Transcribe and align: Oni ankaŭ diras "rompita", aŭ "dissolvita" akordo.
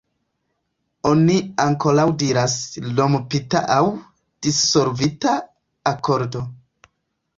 Oni 1.09 1.35
ankaŭ 1.65 1.93
diras 2.23 2.55
"rompita", 2.99 3.61
aŭ 3.77 3.83
"dissolvita" 4.47 5.37
akordo. 5.97 6.43